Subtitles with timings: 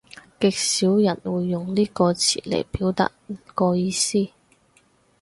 [0.39, 3.11] 極少人會用呢個詞嚟表達
[3.53, 4.29] 個意思